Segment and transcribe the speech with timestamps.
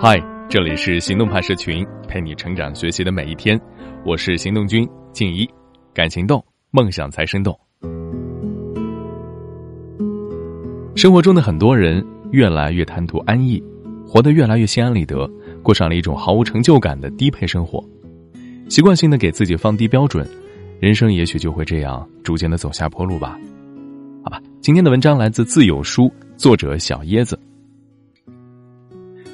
[0.00, 3.60] 嗨，这里是行动派社群，陪你成长学习的每一天。
[4.06, 5.46] 我是行动君静一，
[5.92, 7.56] 敢行动，梦想才生动。
[10.96, 13.62] 生活中的很多人越来越贪图安逸，
[14.06, 15.30] 活得越来越心安理得，
[15.62, 17.84] 过上了一种毫无成就感的低配生活，
[18.70, 20.26] 习惯性的给自己放低标准，
[20.80, 23.38] 人生也许就会这样逐渐的走下坡路吧。
[24.24, 27.38] 好吧，今天的文章来自自有书，作者小椰子。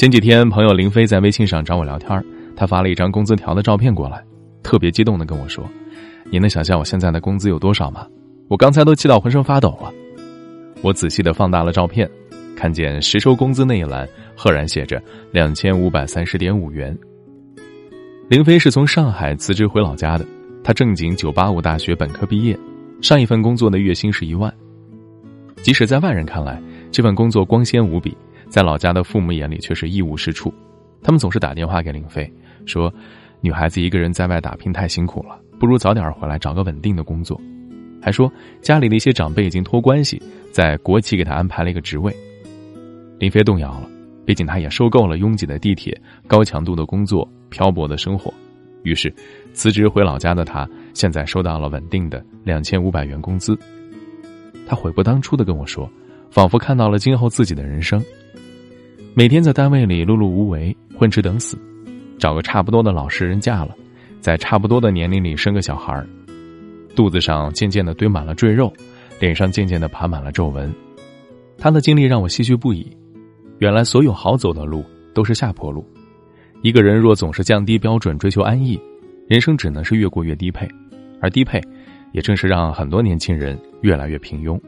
[0.00, 2.24] 前几天，朋友林飞在微信上找我聊天
[2.56, 4.24] 他发了一张工资条的照片过来，
[4.62, 5.62] 特别激动的跟我说
[6.32, 8.06] ：“你能想象我现在的工资有多少吗？
[8.48, 9.92] 我刚才都气到浑身发抖了。”
[10.80, 12.10] 我仔细的放大了照片，
[12.56, 16.98] 看见实收工资那一栏赫然写着两千五百三十点五元。
[18.26, 20.24] 林飞是从上海辞职回老家的，
[20.64, 22.58] 他正经九八五大学本科毕业，
[23.02, 24.50] 上一份工作的月薪是一万。
[25.56, 26.58] 即使在外人看来，
[26.90, 28.16] 这份工作光鲜无比。
[28.50, 30.52] 在老家的父母眼里却是一无是处，
[31.02, 32.30] 他们总是打电话给林飞，
[32.66, 32.92] 说
[33.40, 37.40] ：“女孩子一个人在外打拼太辛苦了，不如早点回来找个稳定的工作。”
[38.02, 38.30] 还说
[38.60, 42.12] 家里的一些长辈已经托关系在国企给他安排了一个职位。
[43.18, 43.88] 林飞动摇了，
[44.24, 45.96] 毕竟他也受够了拥挤的地铁、
[46.26, 48.34] 高强度的工作、漂泊的生活，
[48.82, 49.14] 于是
[49.52, 53.56] 辞职回老家的他，现在收到了稳定的两千五百元工资。
[54.66, 55.88] 他悔不当初的跟我说，
[56.30, 58.02] 仿佛看到了今后自己的人生。
[59.12, 61.58] 每天在单位里碌碌无为，混吃等死，
[62.16, 63.74] 找个差不多的老实人嫁了，
[64.20, 66.06] 在差不多的年龄里生个小孩儿，
[66.94, 68.72] 肚子上渐渐的堆满了赘肉，
[69.18, 70.72] 脸上渐渐的爬满了皱纹。
[71.58, 72.86] 他的经历让我唏嘘不已。
[73.58, 75.84] 原来所有好走的路都是下坡路。
[76.62, 78.80] 一个人若总是降低标准追求安逸，
[79.26, 80.68] 人生只能是越过越低配，
[81.20, 81.60] 而低配，
[82.12, 84.58] 也正是让很多年轻人越来越平庸。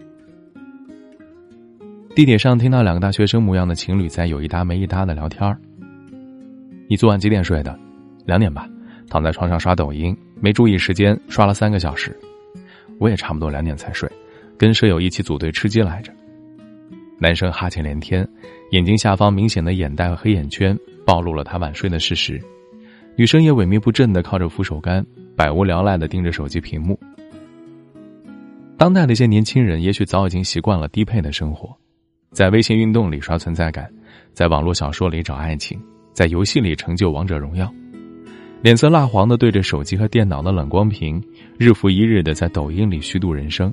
[2.14, 5.58] 地铁上听到两个大学生模样的情侣在有一搭没一搭的聊天儿。
[6.86, 7.78] 你昨晚几点睡的？
[8.26, 8.68] 两点吧，
[9.08, 12.14] 躺在床上刷抖音，没注意时间，刷了三个小时。
[12.98, 14.06] 我也差不多两点才睡，
[14.58, 16.12] 跟舍友一起组队吃鸡来着。
[17.18, 18.28] 男生哈欠连天，
[18.72, 22.38] 眼睛下方明显的眼袋和黑眼圈暴露了他晚睡的事实。
[23.16, 25.02] 女生也萎靡不振的靠着扶手杆，
[25.34, 26.98] 百无聊赖的盯着手机屏幕。
[28.76, 31.74] 当代的一些年轻人也许早已经习惯了低配的生活。
[32.32, 33.92] 在微信运动里刷存在感，
[34.32, 35.78] 在网络小说里找爱情，
[36.14, 37.70] 在游戏里成就王者荣耀，
[38.62, 41.22] 脸色蜡黄的对着手机和电脑的冷光屏，
[41.58, 43.72] 日复一日的在抖音里虚度人生。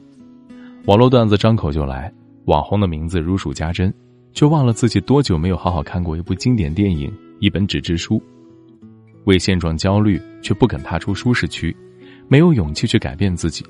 [0.86, 2.12] 网络段子张口就来，
[2.46, 3.94] 网红的名字如数家珍，
[4.34, 7.10] 却忘了自己多久没有好好看过一部经典电影、
[7.40, 8.22] 一本纸质书。
[9.24, 11.76] 为现状焦虑，却不肯踏出舒适区，
[12.28, 13.66] 没有勇气去改变自己，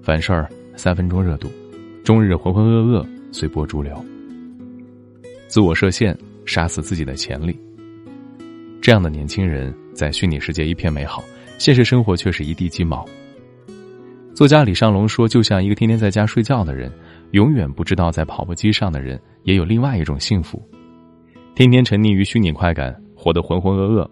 [0.00, 1.50] 凡事儿三分钟热度，
[2.02, 3.06] 终日浑浑噩噩。
[3.32, 4.04] 随波逐流，
[5.46, 7.58] 自我设限，杀死自己的潜力。
[8.80, 11.22] 这样的年轻人，在虚拟世界一片美好，
[11.58, 13.04] 现实生活却是一地鸡毛。
[14.34, 16.92] 作家李尚龙说：“就像一个天天在家睡觉的人，
[17.30, 20.62] 永远不知道在跑步机上的人也有另外一种幸福。
[21.54, 24.08] 天天沉溺于虚拟快感，活得浑浑噩噩，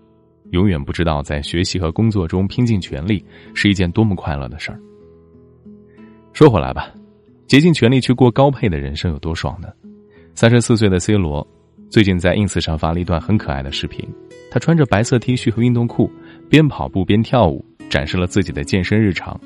[0.51, 4.81] 永远不知道在学习和工作中拼尽全力是一件多么快乐的事儿。”
[6.33, 6.91] 说回来吧。
[7.47, 9.69] 竭尽全力去过高配的人生有多爽呢？
[10.35, 11.47] 三十四岁的 C 罗
[11.91, 14.09] 最近在 ins 上发了一段很可爱的视频，
[14.51, 16.11] 他穿着白色 T 恤和运动裤，
[16.49, 19.39] 边跑步边跳舞，展示了自己的健身日常。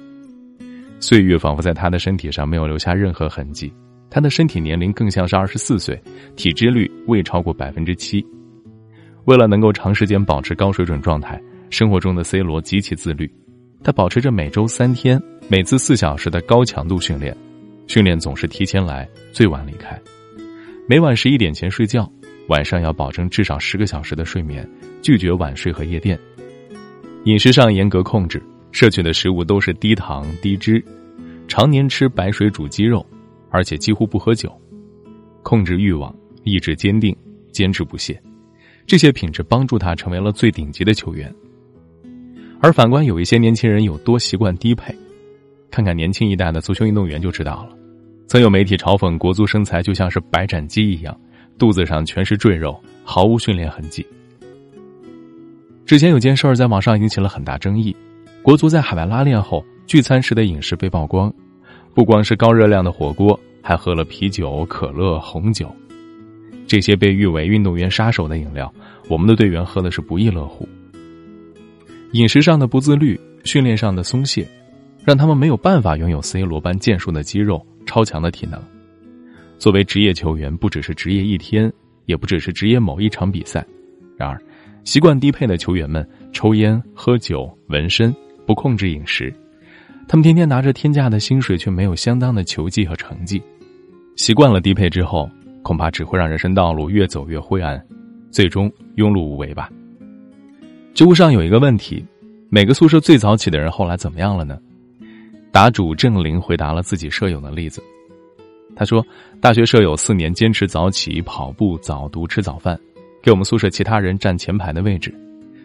[1.00, 3.72] 岁月仿佛在他的身体上没有留下任何痕迹，
[4.08, 6.00] 他的身体年龄更像是二十四岁，
[6.36, 8.24] 体脂率未超过百分之七。
[9.24, 13.30] 为了能够长时间保持高水准状态，生活中的 C 罗极其自律，
[13.82, 17.36] 他保持着每周三天、每次四小时的高强度训练。
[17.88, 19.98] 训练总是提前来，最晚离开。
[20.86, 22.10] 每晚十一点前睡觉，
[22.48, 24.68] 晚上要保证至少十个小时的睡眠，
[25.00, 26.18] 拒绝晚睡和夜店。
[27.24, 30.84] 饮食上严格控制，摄取的食物都是低糖低脂，
[31.48, 33.04] 常年吃白水煮鸡肉，
[33.50, 34.54] 而且几乎不喝酒。
[35.42, 37.16] 控制欲望，意志坚定，
[37.52, 38.20] 坚持不懈，
[38.86, 41.34] 这些品质帮助他成为了最顶级的球员。
[42.60, 44.94] 而反观有一些年轻人有多习惯低配，
[45.70, 47.77] 看看年轻一代的足球运动员就知道了。
[48.28, 51.18] 曾有媒体嘲讽国足身材就像是白斩鸡一样，
[51.56, 54.06] 肚子上全是赘肉，毫无训练痕迹。
[55.86, 57.96] 之前有件事儿在网上引起了很大争议，
[58.42, 61.32] 国足在海外拉练后聚餐时的饮食被曝光，
[61.94, 65.74] 不光是高热量的火锅，还喝了啤酒、可乐、红酒，
[66.66, 68.70] 这些被誉为运动员杀手的饮料，
[69.08, 70.68] 我们的队员喝的是不亦乐乎。
[72.12, 74.46] 饮食上的不自律，训练上的松懈，
[75.02, 77.66] 让他们没有办法拥有 C 罗般健硕的肌肉。
[77.88, 78.62] 超强的体能，
[79.56, 81.72] 作为职业球员，不只是职业一天，
[82.04, 83.66] 也不只是职业某一场比赛，
[84.14, 84.38] 然而，
[84.84, 88.14] 习惯低配的球员们抽烟、喝酒、纹身，
[88.46, 89.32] 不控制饮食，
[90.06, 93.42] 他们天天拿着天价的薪水，却没有相当的球技和成绩。
[94.16, 95.30] 习惯了低配之后，
[95.62, 97.82] 恐怕只会让人生道路越走越灰暗，
[98.30, 99.70] 最终庸碌无为吧。
[100.92, 102.04] 知乎上有一个问题：
[102.50, 104.58] 每个宿舍最早起的人后来怎么样了呢？
[105.52, 107.82] 答主郑林回答了自己舍友的例子。
[108.76, 109.04] 他说
[109.40, 112.78] ：“大学舍友四年坚持早起、跑步、早读、吃早饭。”
[113.20, 115.12] 给我们宿舍其他人占前排的位置，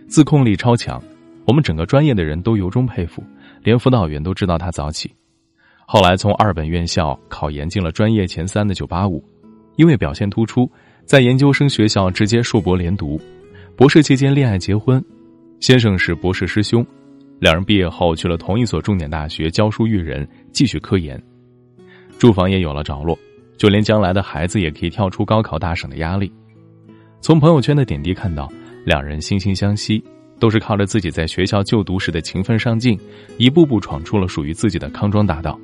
[0.07, 1.01] 自控力超强，
[1.45, 3.23] 我们整个专业的人都由衷佩服，
[3.61, 5.09] 连辅导员都知道他早起。
[5.85, 9.23] 后来从二本院校考研进了专业前三的九八五，
[9.75, 10.69] 因为表现突出，
[11.05, 13.21] 在研究生学校直接硕博连读，
[13.77, 15.01] 博士期间恋爱结婚，
[15.59, 16.85] 先生是博士师兄，
[17.43, 21.21] 两人毕业后去了同一所重点大学教书育人，继续科研，
[22.17, 23.19] 住房也有了着落，
[23.57, 26.31] 就连将来的孩子也可以跳出高考大省的压力。
[27.19, 28.49] 从朋友圈的点滴看到，
[28.85, 30.01] 两人惺惺相惜，
[30.39, 32.97] 都是靠着自己在学校就读时的勤奋上进，
[33.37, 35.59] 一步步闯出了属于自己的康庄大道。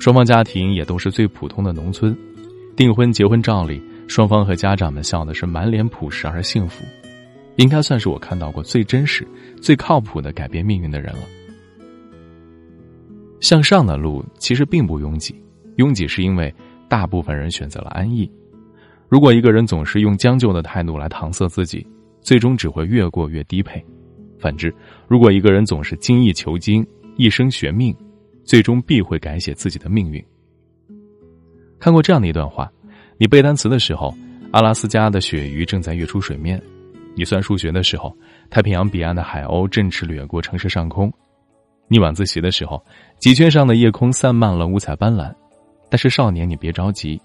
[0.00, 2.12] 双方家庭也都是最普通的农村，
[2.74, 6.84] 订婚结婚照里，双方和家长们笑的是满脸朴实而幸福，
[7.56, 9.26] 应该算是我看到过最真实、
[9.60, 11.22] 最靠谱的改变命运的人了。
[13.40, 15.34] 向上的路其实并不拥挤，
[15.76, 16.54] 拥挤是因为
[16.88, 18.30] 大部分人选择了安逸。
[19.08, 21.86] 如果一个人总是用将就的态度来搪塞自己，
[22.20, 23.78] 最终只会越过越低配；
[24.38, 24.72] 反之，
[25.08, 27.94] 如果一个人总是精益求精、一生悬命，
[28.44, 30.24] 最终必会改写自己的命运。
[31.78, 32.72] 看过这样的一段话：
[33.18, 34.14] 你背单词的时候，
[34.52, 36.58] 阿拉斯加的鳕鱼正在跃出水面；
[37.14, 38.14] 你算数学的时候，
[38.50, 41.10] 太平洋彼岸的海鸥振翅掠过城市上空；
[41.88, 42.82] 你晚自习的时候，
[43.18, 45.32] 几圈上的夜空散漫了五彩斑斓。
[45.90, 47.20] 但是少年，你别着急。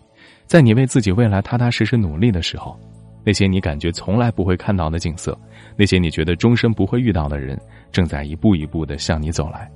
[0.45, 2.77] 在你为自己未来踏踏实实努力的时候，
[3.23, 5.37] 那些你感觉从来不会看到的景色，
[5.77, 7.59] 那些你觉得终身不会遇到的人，
[7.91, 9.69] 正在一步一步的向你走来。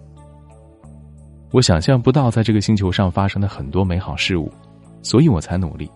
[1.52, 4.50] 我想象不到在这个星球上发生的很多美好事物，
[5.02, 5.90] 所以我才努力。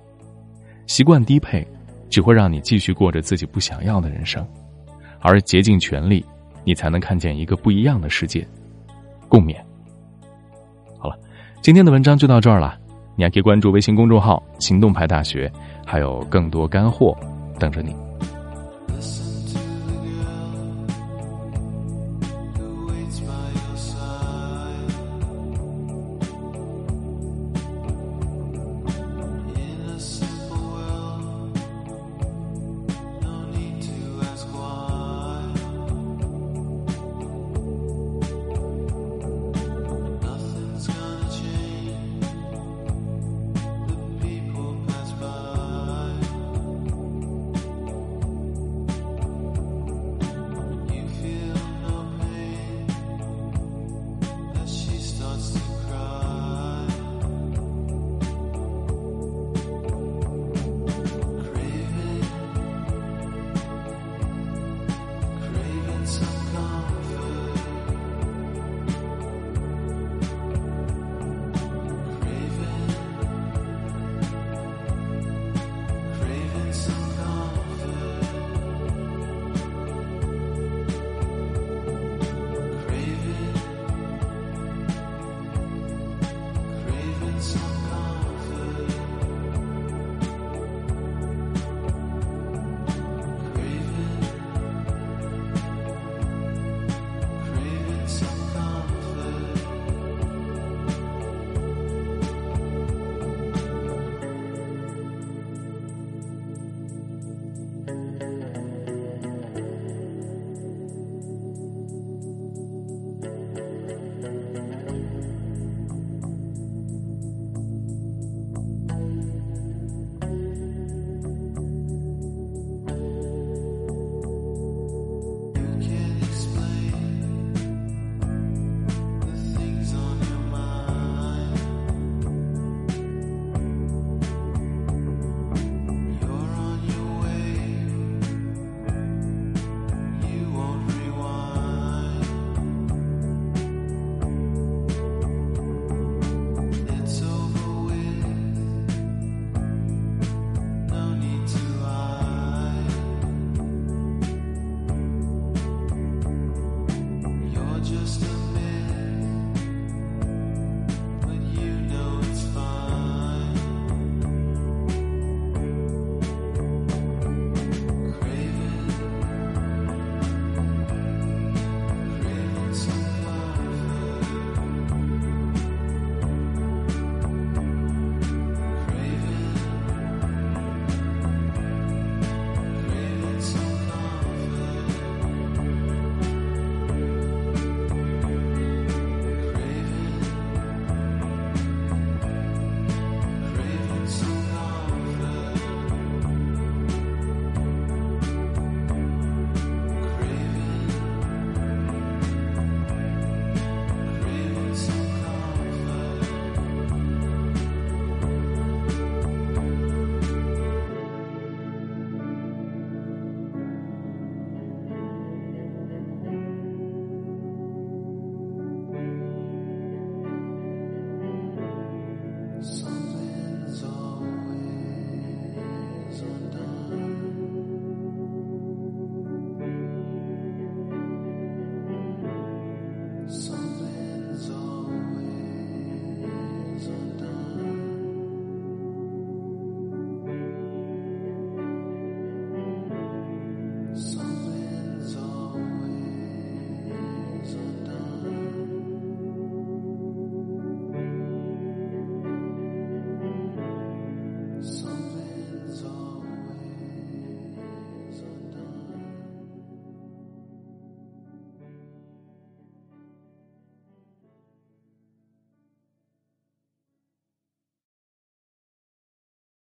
[0.88, 1.66] 习惯低配，
[2.10, 4.46] 只会让你继续过着自己不想要的人生，
[5.20, 6.26] 而竭尽全力，
[6.64, 8.48] 你才能看见一个不一样的世界。
[9.28, 9.56] 共勉。
[10.98, 11.18] 好了，
[11.62, 12.78] 今天的文章就到这儿了。
[13.16, 15.52] 你还可以关注微信公众号“行动派大学”，
[15.88, 17.18] 还有更多干货
[17.58, 17.96] 等着你。